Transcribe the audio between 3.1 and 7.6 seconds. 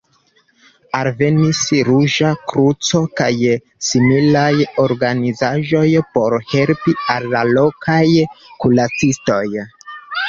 kaj similaj organizaĵoj por helpi al la